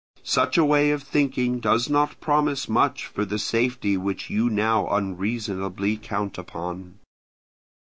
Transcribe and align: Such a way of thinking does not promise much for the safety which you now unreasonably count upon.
Such 0.23 0.57
a 0.57 0.65
way 0.65 0.89
of 0.89 1.03
thinking 1.03 1.59
does 1.59 1.87
not 1.87 2.19
promise 2.19 2.67
much 2.67 3.05
for 3.05 3.23
the 3.23 3.37
safety 3.37 3.97
which 3.97 4.31
you 4.31 4.49
now 4.49 4.87
unreasonably 4.87 5.95
count 5.97 6.39
upon. 6.39 6.97